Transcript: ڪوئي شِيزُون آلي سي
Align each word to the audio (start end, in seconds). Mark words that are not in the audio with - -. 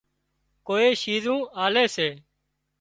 ڪوئي 0.67 0.89
شِيزُون 1.01 1.39
آلي 1.65 1.85
سي 1.95 2.09